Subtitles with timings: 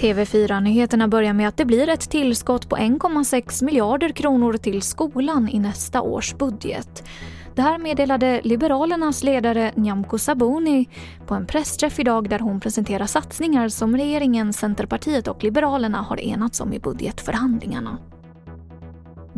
[0.00, 5.58] TV4-nyheterna börjar med att det blir ett tillskott på 1,6 miljarder kronor till skolan i
[5.58, 7.04] nästa års budget.
[7.54, 10.88] Det här meddelade Liberalernas ledare Nyamko Sabuni
[11.26, 16.60] på en pressträff idag där hon presenterar satsningar som regeringen, Centerpartiet och Liberalerna har enats
[16.60, 17.98] om i budgetförhandlingarna.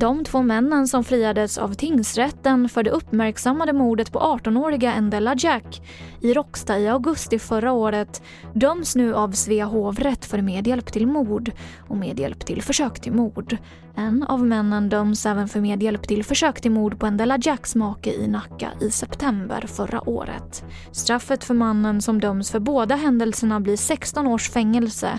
[0.01, 5.83] De två männen som friades av tingsrätten för det uppmärksammade mordet på 18-åriga Endella Jack
[6.21, 8.23] i Råcksta i augusti förra året
[8.53, 11.53] döms nu av Svea hovrätt för medhjälp till mord
[11.89, 13.57] och medhjälp till försök till mord.
[13.97, 18.13] En av männen döms även för medhjälp till försök till mord på Endella Jacks make
[18.13, 20.65] i Nacka i september förra året.
[20.93, 25.19] Straffet för mannen som döms för båda händelserna blir 16 års fängelse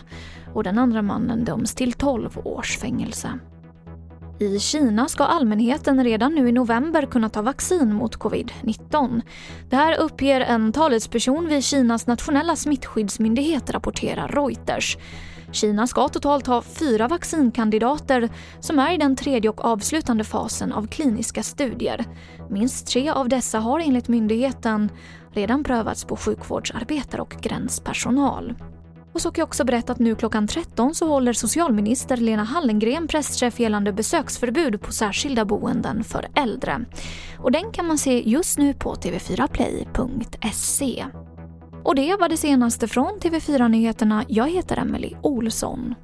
[0.53, 3.39] och den andra mannen döms till 12 års fängelse.
[4.41, 9.21] I Kina ska allmänheten redan nu i november kunna ta vaccin mot covid-19.
[9.69, 14.97] Det här uppger en talesperson vid Kinas nationella smittskyddsmyndighet, rapporterar Reuters.
[15.51, 20.87] Kina ska totalt ha fyra vaccinkandidater som är i den tredje och avslutande fasen av
[20.87, 22.05] kliniska studier.
[22.49, 24.89] Minst tre av dessa har enligt myndigheten
[25.31, 28.55] redan prövats på sjukvårdsarbetare och gränspersonal.
[29.19, 33.07] Och så kan jag också berätta att nu klockan 13 så håller socialminister Lena Hallengren
[33.07, 36.85] pressträff gällande besöksförbud på särskilda boenden för äldre.
[37.39, 41.05] Och den kan man se just nu på tv4play.se.
[41.83, 44.25] Och det var det senaste från TV4 Nyheterna.
[44.27, 45.95] Jag heter Emily Olsson.